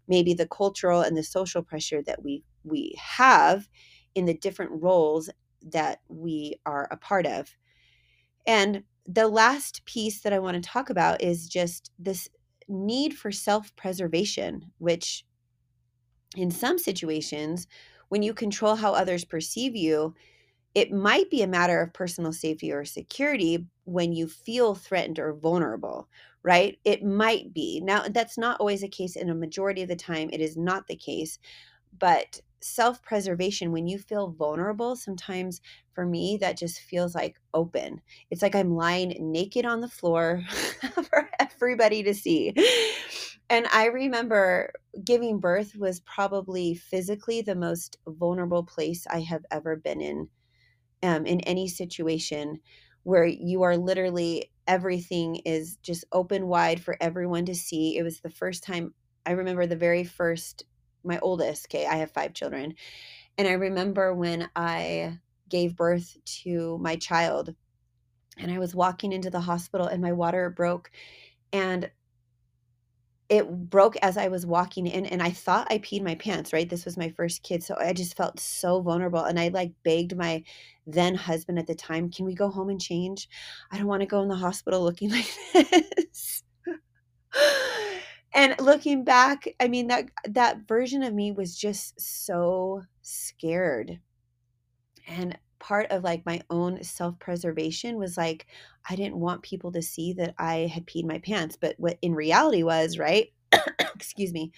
maybe 0.09 0.35
the 0.35 0.49
cultural 0.49 1.01
and 1.01 1.17
the 1.17 1.23
social 1.23 1.63
pressure 1.63 2.03
that 2.03 2.23
we 2.23 2.43
we 2.65 2.95
have 2.99 3.69
in 4.15 4.25
the 4.25 4.35
different 4.35 4.83
roles 4.83 5.31
that 5.63 6.01
we 6.09 6.57
are 6.65 6.89
a 6.91 6.97
part 6.97 7.27
of. 7.27 7.55
And 8.47 8.83
the 9.07 9.29
last 9.29 9.85
piece 9.85 10.23
that 10.23 10.33
I 10.33 10.39
want 10.39 10.63
to 10.63 10.69
talk 10.69 10.91
about 10.91 11.23
is 11.23 11.49
just 11.49 11.93
this 11.99 12.29
need 12.69 13.17
for 13.17 13.31
self-preservation, 13.31 14.73
which 14.79 15.25
in 16.37 16.51
some 16.51 16.79
situations 16.79 17.67
when 18.09 18.23
you 18.23 18.35
control 18.35 18.77
how 18.77 18.93
others 18.93 19.25
perceive 19.25 19.75
you, 19.77 20.15
it 20.77 20.93
might 20.93 21.31
be 21.31 21.43
a 21.43 21.49
matter 21.49 21.81
of 21.81 21.95
personal 21.95 22.35
safety 22.35 22.71
or 22.71 22.85
security 22.85 23.67
when 23.87 24.13
you 24.13 24.29
feel 24.29 24.77
threatened 24.77 25.19
or 25.19 25.33
vulnerable, 25.33 26.09
right? 26.45 26.79
It 26.85 27.03
might 27.03 27.55
be. 27.55 27.81
Now, 27.83 28.05
that's 28.11 28.39
not 28.39 28.61
always 28.61 28.83
the 28.83 28.89
case. 28.89 29.17
In 29.17 29.31
a 29.31 29.35
majority 29.35 29.83
of 29.83 29.89
the 29.89 29.97
time, 29.97 30.31
it 30.33 30.43
is 30.43 30.57
not 30.59 30.87
the 30.87 30.97
case. 30.97 31.39
But 31.99 32.41
self 32.61 33.03
preservation, 33.03 33.73
when 33.73 33.87
you 33.87 33.99
feel 33.99 34.31
vulnerable, 34.33 34.97
sometimes 34.97 35.63
for 35.95 36.07
me, 36.07 36.39
that 36.43 36.59
just 36.59 36.81
feels 36.81 37.15
like 37.15 37.41
open. 37.55 38.03
It's 38.31 38.43
like 38.43 38.55
I'm 38.55 38.77
lying 38.77 39.17
naked 39.33 39.65
on 39.67 39.81
the 39.81 39.89
floor 39.89 40.43
for 41.11 41.31
everybody 41.41 42.03
to 42.03 42.15
see. 42.15 42.55
And 43.49 43.67
I 43.73 43.87
remember 43.87 44.73
giving 45.05 45.39
birth 45.41 45.77
was 45.77 46.01
probably 46.01 46.75
physically 46.75 47.43
the 47.43 47.55
most 47.55 47.97
vulnerable 48.07 48.65
place 48.65 49.07
I 49.09 49.21
have 49.21 49.45
ever 49.51 49.77
been 49.77 50.01
in, 50.01 50.29
um, 51.07 51.25
in 51.25 51.41
any 51.43 51.69
situation 51.69 52.59
where 53.05 53.25
you 53.25 53.63
are 53.63 53.77
literally 53.77 54.51
everything 54.67 55.37
is 55.45 55.77
just 55.77 56.05
open 56.13 56.49
wide 56.49 56.81
for 56.83 56.97
everyone 57.01 57.47
to 57.47 57.55
see. 57.55 57.97
It 57.97 58.03
was 58.03 58.21
the 58.21 58.31
first 58.31 58.65
time 58.65 58.93
I 59.25 59.33
remember 59.33 59.67
the 59.67 59.77
very 59.77 60.03
first, 60.03 60.65
my 61.05 61.19
oldest, 61.21 61.67
okay, 61.67 61.87
I 61.87 61.97
have 61.97 62.11
five 62.11 62.35
children. 62.35 62.75
And 63.39 63.47
I 63.47 63.53
remember 63.53 64.13
when 64.13 64.49
I 64.57 65.19
gave 65.49 65.77
birth 65.77 66.17
to 66.43 66.79
my 66.79 66.97
child 66.97 67.55
and 68.37 68.51
I 68.51 68.59
was 68.59 68.75
walking 68.75 69.13
into 69.13 69.31
the 69.31 69.41
hospital 69.41 69.87
and 69.87 70.03
my 70.03 70.13
water 70.13 70.51
broke 70.51 70.91
and 71.53 71.91
it 73.29 73.71
broke 73.71 73.97
as 74.03 74.17
I 74.17 74.29
was 74.29 74.47
walking 74.47 74.87
in 74.87 75.07
and 75.07 75.23
I 75.23 75.31
thought 75.31 75.67
I 75.71 75.79
peed 75.79 76.03
my 76.03 76.15
pants, 76.15 76.53
right? 76.53 76.69
This 76.69 76.85
was 76.85 76.97
my 76.97 77.09
first 77.11 77.43
kid. 77.43 77.63
So 77.63 77.77
I 77.79 77.93
just 77.93 78.17
felt 78.17 78.39
so 78.39 78.81
vulnerable. 78.81 79.25
And 79.25 79.39
I 79.39 79.49
like 79.49 79.73
begged 79.85 80.17
my 80.17 80.45
then 80.87 81.15
husband 81.17 81.59
at 81.59 81.67
the 81.67 81.75
time, 81.75 82.11
can 82.11 82.25
we 82.25 82.35
go 82.35 82.49
home 82.49 82.69
and 82.69 82.81
change? 82.81 83.29
I 83.73 83.79
don't 83.79 83.89
want 83.89 84.03
to 84.03 84.07
go 84.07 84.23
in 84.23 84.29
the 84.29 84.37
hospital 84.37 84.83
looking 84.83 85.11
like 85.13 85.29
this. 85.53 86.45
and 88.33 88.55
looking 88.61 89.05
back, 89.05 89.49
I 89.59 89.69
mean 89.69 89.89
that 89.89 90.09
that 90.29 90.69
version 90.69 91.03
of 91.03 91.13
me 91.13 91.33
was 91.33 91.57
just 91.57 92.01
so 92.01 92.83
scared. 93.03 93.99
And 95.09 95.37
part 95.59 95.91
of 95.91 96.05
like 96.05 96.27
my 96.27 96.41
own 96.51 96.83
self-preservation 96.83 97.97
was 97.97 98.17
like 98.17 98.47
I 98.89 98.97
didn't 98.97 99.17
want 99.17 99.43
people 99.43 99.73
to 99.73 99.83
see 99.83 100.13
that 100.15 100.35
I 100.39 100.71
had 100.73 100.87
peed 100.87 101.05
my 101.05 101.19
pants, 101.19 101.57
but 101.61 101.75
what 101.79 101.99
in 102.03 102.15
reality 102.15 102.63
was, 102.63 102.99
right? 102.99 103.33
excuse 103.95 104.33
me. 104.33 104.53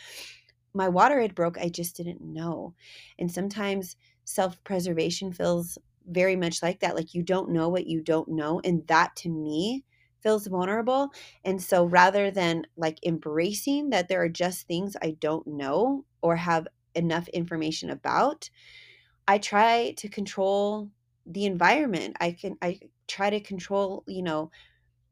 My 0.75 0.89
water 0.89 1.21
had 1.21 1.35
broke, 1.35 1.59
I 1.59 1.69
just 1.69 1.97
didn't 1.97 2.21
know. 2.21 2.75
And 3.19 3.33
sometimes 3.33 3.97
self-preservation 4.25 5.33
feels 5.33 5.79
very 6.07 6.37
much 6.37 6.63
like 6.63 6.81
that 6.81 6.95
like 6.95 7.15
you 7.15 7.23
don't 7.23 7.51
know 7.51 7.69
what 7.69 7.87
you 7.87 8.01
don't 8.01 8.29
know 8.29 8.61
and 8.65 8.87
that 8.87 9.15
to 9.17 9.29
me 9.29 9.85
feels 10.21 10.47
vulnerable 10.47 11.11
and 11.45 11.63
so 11.63 11.85
rather 11.85 12.31
than 12.31 12.67
like 12.77 12.99
embracing 13.05 13.91
that 13.91 14.09
there 14.09 14.23
are 14.23 14.29
just 14.29 14.67
things 14.67 14.97
i 15.03 15.11
don't 15.21 15.47
know 15.47 16.05
or 16.23 16.37
have 16.37 16.67
enough 16.95 17.29
information 17.29 17.91
about 17.91 18.51
i 19.29 19.39
try 19.39 19.95
to 19.97 20.09
control 20.09 20.91
the 21.27 21.47
environment 21.47 22.17
i 22.21 22.33
can 22.33 22.57
i 22.63 22.79
try 23.07 23.31
to 23.31 23.41
control 23.41 24.03
you 24.09 24.23
know 24.23 24.51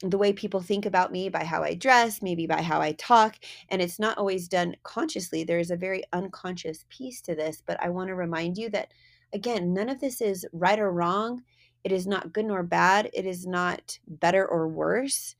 the 0.03 0.19
way 0.19 0.33
people 0.33 0.61
think 0.61 0.85
about 0.85 1.11
me 1.11 1.29
by 1.29 1.45
how 1.45 1.63
I 1.63 1.75
dress, 1.75 2.21
maybe 2.21 2.47
by 2.47 2.61
how 2.61 2.81
I 2.81 2.93
talk. 2.93 3.37
And 3.71 3.81
it's 3.81 3.99
not 3.99 4.19
always 4.19 4.49
done 4.49 4.77
consciously. 4.83 5.43
There's 5.43 5.71
a 5.71 5.77
very 5.77 6.03
unconscious 6.13 6.85
piece 6.89 7.21
to 7.23 7.35
this. 7.35 7.63
But 7.67 7.83
I 7.83 7.89
want 7.89 8.09
to 8.09 8.15
remind 8.15 8.59
you 8.59 8.69
that 8.71 8.93
again, 9.33 9.73
none 9.73 9.89
of 9.89 10.01
this 10.01 10.21
is 10.21 10.47
right 10.53 10.79
or 10.79 10.93
wrong. 10.93 11.43
It 11.83 11.93
is 11.93 12.07
not 12.07 12.33
good 12.33 12.47
nor 12.47 12.63
bad. 12.63 13.11
It 13.15 13.27
is 13.27 13.47
not 13.47 13.99
better 14.07 14.47
or 14.47 14.69
worse. 14.69 15.35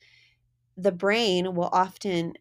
The 0.77 0.93
brain 0.93 1.55
will 1.55 1.71
often 1.73 2.35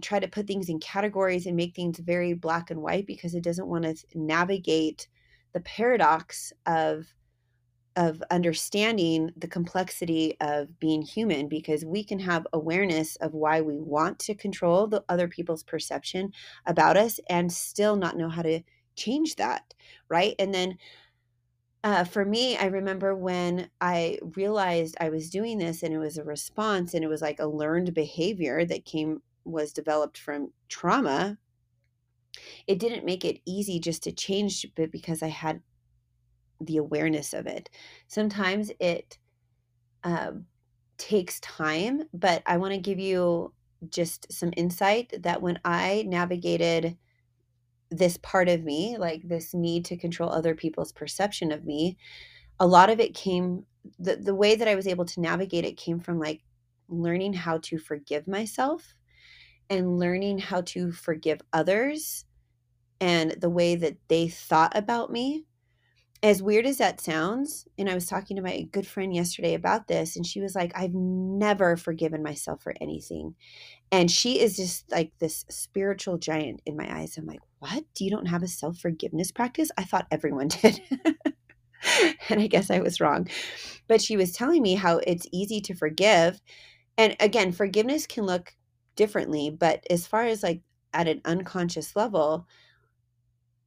try 0.00 0.18
to 0.18 0.28
put 0.28 0.46
things 0.46 0.68
in 0.68 0.80
categories 0.80 1.46
and 1.46 1.56
make 1.56 1.74
things 1.74 1.98
very 1.98 2.32
black 2.32 2.70
and 2.70 2.80
white 2.82 3.06
because 3.06 3.34
it 3.34 3.44
doesn't 3.44 3.68
want 3.68 3.84
to 3.84 3.96
navigate 4.14 5.08
the 5.54 5.60
paradox 5.60 6.52
of 6.66 7.14
of 7.96 8.22
understanding 8.30 9.30
the 9.36 9.46
complexity 9.46 10.36
of 10.40 10.78
being 10.80 11.00
human 11.00 11.48
because 11.48 11.84
we 11.84 12.02
can 12.02 12.18
have 12.18 12.46
awareness 12.52 13.14
of 13.16 13.34
why 13.34 13.60
we 13.60 13.78
want 13.78 14.18
to 14.18 14.34
control 14.34 14.86
the 14.88 15.04
other 15.08 15.28
people's 15.28 15.62
perception 15.62 16.32
about 16.66 16.96
us 16.96 17.20
and 17.30 17.52
still 17.52 17.94
not 17.94 18.16
know 18.16 18.28
how 18.28 18.42
to 18.42 18.60
change 18.96 19.36
that, 19.36 19.74
right? 20.08 20.34
And 20.40 20.52
then 20.52 20.76
uh, 21.84 22.02
for 22.02 22.24
me, 22.24 22.56
I 22.56 22.66
remember 22.66 23.14
when 23.14 23.68
I 23.80 24.18
realized 24.34 24.96
I 25.00 25.10
was 25.10 25.30
doing 25.30 25.58
this 25.58 25.82
and 25.82 25.92
it 25.92 25.98
was 25.98 26.16
a 26.16 26.24
response 26.24 26.94
and 26.94 27.04
it 27.04 27.08
was 27.08 27.22
like 27.22 27.40
a 27.40 27.46
learned 27.46 27.92
behavior 27.94 28.64
that 28.64 28.86
came, 28.86 29.22
was 29.44 29.72
developed 29.72 30.18
from 30.18 30.50
trauma. 30.68 31.38
It 32.66 32.78
didn't 32.78 33.04
make 33.04 33.24
it 33.24 33.40
easy 33.46 33.78
just 33.80 34.02
to 34.04 34.12
change, 34.12 34.66
but 34.76 34.90
because 34.90 35.22
I 35.22 35.28
had 35.28 35.60
the 36.60 36.76
awareness 36.78 37.32
of 37.32 37.46
it. 37.46 37.70
Sometimes 38.08 38.70
it 38.80 39.18
um, 40.02 40.46
takes 40.98 41.40
time, 41.40 42.04
but 42.12 42.42
I 42.46 42.56
want 42.58 42.74
to 42.74 42.80
give 42.80 42.98
you 42.98 43.52
just 43.88 44.32
some 44.32 44.52
insight 44.56 45.22
that 45.22 45.42
when 45.42 45.58
I 45.64 46.04
navigated 46.06 46.96
this 47.90 48.16
part 48.18 48.48
of 48.48 48.62
me, 48.64 48.96
like 48.98 49.22
this 49.24 49.54
need 49.54 49.84
to 49.86 49.96
control 49.96 50.30
other 50.30 50.54
people's 50.54 50.92
perception 50.92 51.52
of 51.52 51.64
me, 51.64 51.96
a 52.60 52.66
lot 52.66 52.90
of 52.90 53.00
it 53.00 53.14
came 53.14 53.64
the 53.98 54.16
the 54.16 54.34
way 54.34 54.54
that 54.54 54.68
I 54.68 54.74
was 54.74 54.86
able 54.86 55.04
to 55.04 55.20
navigate 55.20 55.64
it 55.64 55.76
came 55.76 56.00
from 56.00 56.18
like 56.18 56.42
learning 56.88 57.34
how 57.34 57.58
to 57.58 57.78
forgive 57.78 58.26
myself 58.26 58.94
and 59.70 59.98
learning 59.98 60.38
how 60.38 60.60
to 60.62 60.92
forgive 60.92 61.40
others 61.52 62.24
and 63.00 63.32
the 63.32 63.50
way 63.50 63.76
that 63.76 63.96
they 64.08 64.28
thought 64.28 64.76
about 64.76 65.10
me. 65.10 65.44
As 66.22 66.42
weird 66.42 66.64
as 66.64 66.78
that 66.78 67.02
sounds, 67.02 67.66
and 67.76 67.90
I 67.90 67.94
was 67.94 68.06
talking 68.06 68.36
to 68.36 68.42
my 68.42 68.62
good 68.72 68.86
friend 68.86 69.14
yesterday 69.14 69.52
about 69.52 69.88
this, 69.88 70.16
and 70.16 70.26
she 70.26 70.40
was 70.40 70.54
like, 70.54 70.72
I've 70.74 70.94
never 70.94 71.76
forgiven 71.76 72.22
myself 72.22 72.62
for 72.62 72.72
anything. 72.80 73.34
And 73.92 74.10
she 74.10 74.40
is 74.40 74.56
just 74.56 74.90
like 74.90 75.12
this 75.18 75.44
spiritual 75.50 76.16
giant 76.16 76.62
in 76.64 76.78
my 76.78 77.00
eyes. 77.00 77.18
I'm 77.18 77.26
like, 77.26 77.42
what? 77.58 77.84
You 77.98 78.10
don't 78.10 78.26
have 78.26 78.42
a 78.42 78.48
self 78.48 78.78
forgiveness 78.78 79.32
practice? 79.32 79.70
I 79.76 79.84
thought 79.84 80.06
everyone 80.10 80.48
did. 80.62 80.80
and 82.30 82.40
I 82.40 82.46
guess 82.46 82.70
I 82.70 82.80
was 82.80 83.00
wrong. 83.00 83.28
But 83.86 84.00
she 84.00 84.16
was 84.16 84.32
telling 84.32 84.62
me 84.62 84.76
how 84.76 84.98
it's 85.06 85.26
easy 85.30 85.60
to 85.60 85.74
forgive. 85.74 86.40
And 86.96 87.16
again, 87.20 87.52
forgiveness 87.52 88.06
can 88.06 88.24
look 88.24 88.54
differently, 88.96 89.50
but 89.50 89.84
as 89.90 90.06
far 90.06 90.24
as 90.24 90.42
like 90.42 90.62
at 90.92 91.08
an 91.08 91.20
unconscious 91.24 91.96
level, 91.96 92.46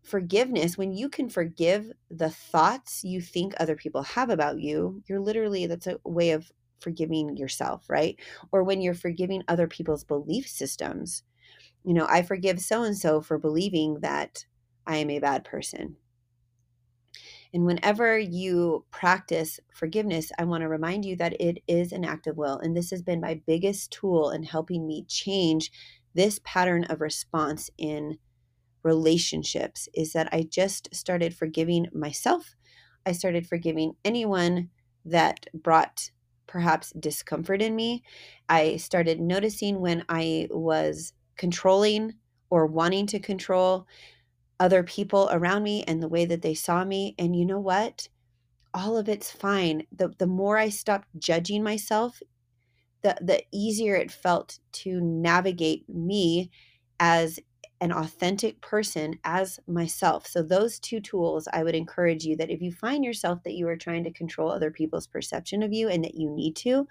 forgiveness, 0.03 0.77
when 0.77 0.93
you 0.93 1.09
can 1.09 1.29
forgive 1.29 1.91
the 2.09 2.29
thoughts 2.29 3.03
you 3.03 3.19
think 3.21 3.53
other 3.57 3.75
people 3.75 4.01
have 4.03 4.29
about 4.29 4.59
you, 4.59 5.03
you're 5.07 5.19
literally, 5.19 5.67
that's 5.67 5.87
a 5.87 5.99
way 6.05 6.31
of 6.31 6.51
forgiving 6.79 7.35
yourself, 7.35 7.89
right? 7.89 8.17
Or 8.51 8.63
when 8.63 8.81
you're 8.81 8.93
forgiving 8.93 9.43
other 9.47 9.67
people's 9.67 10.03
belief 10.03 10.47
systems. 10.47 11.23
You 11.83 11.93
know, 11.93 12.07
I 12.09 12.21
forgive 12.21 12.59
so 12.59 12.83
and 12.83 12.97
so 12.97 13.21
for 13.21 13.37
believing 13.37 13.99
that 14.01 14.45
I 14.85 14.97
am 14.97 15.09
a 15.09 15.19
bad 15.19 15.43
person. 15.43 15.97
And 17.53 17.65
whenever 17.65 18.17
you 18.17 18.85
practice 18.91 19.59
forgiveness, 19.73 20.31
I 20.37 20.43
want 20.43 20.61
to 20.61 20.69
remind 20.69 21.05
you 21.05 21.15
that 21.17 21.39
it 21.39 21.63
is 21.67 21.91
an 21.91 22.05
act 22.05 22.27
of 22.27 22.37
will. 22.37 22.59
And 22.59 22.75
this 22.75 22.91
has 22.91 23.01
been 23.01 23.21
my 23.21 23.41
biggest 23.45 23.91
tool 23.91 24.31
in 24.31 24.43
helping 24.43 24.85
me 24.87 25.05
change 25.07 25.71
this 26.13 26.39
pattern 26.43 26.83
of 26.85 27.01
response 27.01 27.69
in 27.77 28.17
relationships 28.83 29.89
is 29.93 30.13
that 30.13 30.29
I 30.31 30.43
just 30.43 30.93
started 30.93 31.35
forgiving 31.35 31.87
myself. 31.93 32.55
I 33.05 33.11
started 33.11 33.47
forgiving 33.47 33.93
anyone 34.03 34.69
that 35.05 35.47
brought 35.53 36.09
perhaps 36.47 36.91
discomfort 36.99 37.61
in 37.61 37.75
me. 37.75 38.03
I 38.49 38.77
started 38.77 39.19
noticing 39.19 39.79
when 39.79 40.03
I 40.09 40.47
was 40.49 41.13
controlling 41.35 42.13
or 42.49 42.65
wanting 42.65 43.05
to 43.07 43.19
control 43.19 43.87
other 44.59 44.83
people 44.83 45.29
around 45.31 45.63
me 45.63 45.83
and 45.83 46.01
the 46.01 46.07
way 46.07 46.25
that 46.25 46.41
they 46.41 46.53
saw 46.53 46.83
me. 46.83 47.15
And 47.19 47.35
you 47.35 47.45
know 47.45 47.59
what? 47.59 48.07
All 48.73 48.97
of 48.97 49.09
it's 49.09 49.31
fine. 49.31 49.85
The, 49.95 50.09
the 50.17 50.27
more 50.27 50.57
I 50.57 50.69
stopped 50.69 51.07
judging 51.17 51.63
myself, 51.63 52.21
the, 53.03 53.15
the 53.21 53.43
easier 53.51 53.95
it 53.95 54.11
felt 54.11 54.59
to 54.73 54.99
navigate 55.01 55.87
me 55.87 56.51
as 56.99 57.39
an 57.79 57.91
authentic 57.91 58.59
person 58.61 59.19
as 59.23 59.59
myself. 59.67 60.25
So, 60.25 60.41
those 60.41 60.79
two 60.79 60.99
tools, 60.99 61.47
I 61.53 61.63
would 61.63 61.75
encourage 61.75 62.23
you 62.25 62.35
that 62.37 62.49
if 62.49 62.61
you 62.61 62.71
find 62.71 63.05
yourself 63.05 63.43
that 63.43 63.53
you 63.53 63.67
are 63.67 63.77
trying 63.77 64.03
to 64.05 64.11
control 64.11 64.51
other 64.51 64.71
people's 64.71 65.05
perception 65.05 65.61
of 65.61 65.73
you 65.73 65.87
and 65.87 66.03
that 66.03 66.15
you 66.15 66.29
need 66.29 66.55
to, 66.57 66.87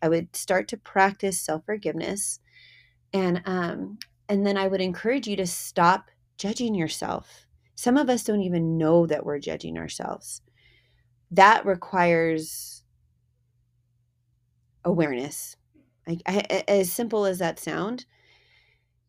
I 0.00 0.08
would 0.08 0.34
start 0.36 0.68
to 0.68 0.76
practice 0.76 1.40
self 1.40 1.64
forgiveness. 1.66 2.38
And, 3.12 3.42
um, 3.46 3.98
and 4.28 4.46
then 4.46 4.56
I 4.56 4.68
would 4.68 4.80
encourage 4.80 5.26
you 5.26 5.36
to 5.36 5.46
stop 5.46 6.10
judging 6.38 6.74
yourself. 6.74 7.46
Some 7.74 7.96
of 7.96 8.08
us 8.08 8.24
don't 8.24 8.42
even 8.42 8.78
know 8.78 9.06
that 9.06 9.24
we're 9.24 9.38
judging 9.38 9.76
ourselves. 9.76 10.42
That 11.30 11.66
requires 11.66 12.82
awareness. 14.84 15.56
I, 16.06 16.18
I, 16.26 16.64
as 16.66 16.90
simple 16.90 17.26
as 17.26 17.38
that 17.38 17.58
sound, 17.58 18.06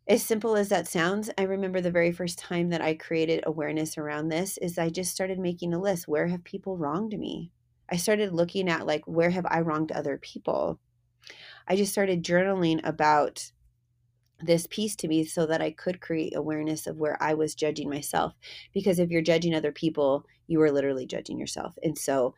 as 0.08 0.24
simple 0.24 0.56
as 0.56 0.70
that 0.70 0.88
sounds, 0.88 1.30
I 1.38 1.44
remember 1.44 1.82
the 1.82 1.92
very 1.92 2.12
first 2.12 2.40
time 2.40 2.70
that 2.70 2.82
I 2.82 2.96
created 2.96 3.44
awareness 3.46 3.98
around 3.98 4.30
this 4.30 4.58
is 4.58 4.78
I 4.78 4.90
just 4.90 5.12
started 5.12 5.40
making 5.40 5.74
a 5.74 5.80
list. 5.80 6.08
Where 6.08 6.28
have 6.28 6.44
people 6.44 6.78
wronged 6.78 7.18
me? 7.18 7.52
I 7.92 7.98
started 7.98 8.34
looking 8.34 8.70
at 8.70 8.88
like 8.88 9.04
where 9.06 9.30
have 9.30 9.46
I 9.48 9.62
wronged 9.62 9.92
other 9.92 10.18
people? 10.18 10.80
I 11.68 11.76
just 11.76 11.92
started 11.92 12.24
journaling 12.24 12.82
about 12.84 13.52
this 14.42 14.68
piece 14.68 14.96
to 14.98 15.08
me 15.08 15.26
so 15.26 15.46
that 15.46 15.62
I 15.62 15.72
could 15.72 16.02
create 16.02 16.36
awareness 16.36 16.88
of 16.88 16.98
where 16.98 17.22
I 17.22 17.34
was 17.34 17.56
judging 17.56 17.90
myself. 17.90 18.34
Because 18.74 19.00
if 19.00 19.10
you're 19.10 19.22
judging 19.22 19.54
other 19.54 19.72
people, 19.72 20.26
you 20.48 20.62
are 20.62 20.72
literally 20.72 21.06
judging 21.06 21.40
yourself. 21.40 21.78
And 21.84 21.98
so, 21.98 22.36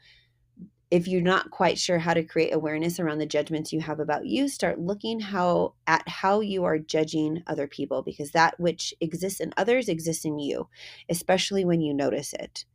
if 0.89 1.07
you're 1.07 1.21
not 1.21 1.51
quite 1.51 1.79
sure 1.79 1.99
how 1.99 2.13
to 2.13 2.21
create 2.21 2.53
awareness 2.53 2.99
around 2.99 3.19
the 3.19 3.25
judgments 3.25 3.71
you 3.71 3.79
have 3.79 4.01
about 4.01 4.25
you, 4.25 4.49
start 4.49 4.77
looking 4.77 5.21
how 5.21 5.73
at 5.87 6.05
how 6.07 6.41
you 6.41 6.65
are 6.65 6.77
judging 6.77 7.41
other 7.47 7.65
people 7.65 8.01
because 8.01 8.31
that 8.31 8.59
which 8.59 8.93
exists 8.99 9.39
in 9.39 9.53
others 9.55 9.87
exists 9.87 10.25
in 10.25 10.37
you, 10.37 10.67
especially 11.09 11.63
when 11.63 11.79
you 11.79 11.93
notice 11.93 12.33
it. 12.33 12.65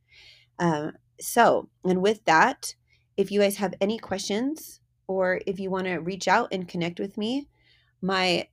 Um, 0.59 0.93
so, 1.21 1.69
and 1.85 2.01
with 2.01 2.25
that, 2.25 2.75
if 3.19 3.31
you 3.31 3.41
guys 3.41 3.57
have 3.57 3.75
any 3.83 3.99
questions 3.99 4.81
or 5.07 5.41
if 5.47 5.61
you 5.61 5.71
want 5.71 5.87
to 5.87 5.97
reach 5.97 6.27
out 6.27 6.49
and 6.53 6.67
connect 6.67 6.99
with 6.99 7.19
me, 7.19 7.49
my 8.01 8.49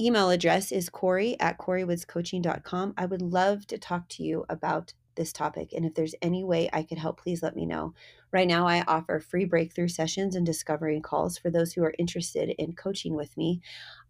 email 0.00 0.30
address 0.30 0.72
is 0.72 0.88
Corrie 0.88 1.38
at 1.40 1.58
CorrieWoodsCoaching.com. 1.58 2.94
I 2.96 3.06
would 3.06 3.22
love 3.22 3.66
to 3.68 3.78
talk 3.78 4.08
to 4.10 4.22
you 4.22 4.44
about 4.48 4.92
this 5.14 5.32
topic. 5.32 5.72
And 5.72 5.84
if 5.84 5.94
there's 5.94 6.14
any 6.22 6.44
way 6.44 6.68
I 6.72 6.82
could 6.82 6.98
help, 6.98 7.20
please 7.20 7.42
let 7.42 7.56
me 7.56 7.66
know. 7.66 7.94
Right 8.32 8.48
now, 8.48 8.66
I 8.66 8.82
offer 8.82 9.20
free 9.20 9.44
breakthrough 9.44 9.88
sessions 9.88 10.34
and 10.34 10.46
discovery 10.46 11.00
calls 11.00 11.36
for 11.36 11.50
those 11.50 11.72
who 11.72 11.84
are 11.84 11.94
interested 11.98 12.50
in 12.58 12.72
coaching 12.72 13.14
with 13.14 13.36
me. 13.36 13.60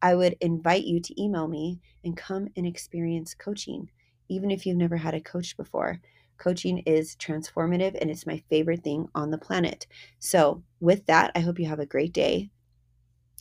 I 0.01 0.15
would 0.15 0.37
invite 0.41 0.85
you 0.85 1.01
to 1.01 1.23
email 1.23 1.49
me 1.49 1.81
and 2.05 2.17
come 2.17 2.49
and 2.57 2.67
experience 2.67 3.35
coaching, 3.35 3.91
even 4.29 4.51
if 4.51 4.65
you've 4.65 4.77
never 4.77 4.97
had 4.97 5.15
a 5.15 5.21
coach 5.21 5.57
before. 5.57 6.01
Coaching 6.39 6.79
is 6.79 7.17
transformative 7.17 7.97
and 8.01 8.11
it's 8.11 8.27
my 8.27 8.43
favorite 8.49 8.83
thing 8.83 9.09
on 9.15 9.31
the 9.31 9.39
planet. 9.39 9.87
So, 10.19 10.63
with 10.81 11.07
that, 11.07 11.33
I 11.35 11.41
hope 11.41 11.59
you 11.59 11.67
have 11.67 11.81
a 11.81 11.87
great 11.87 12.13
day 12.13 12.51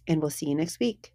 and 0.07 0.21
we'll 0.21 0.29
see 0.29 0.47
you 0.47 0.55
next 0.55 0.79
week. 0.79 1.13